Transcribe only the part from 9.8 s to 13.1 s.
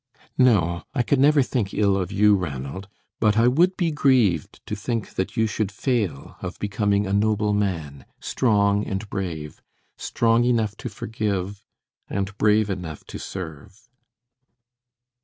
strong enough to forgive and brave enough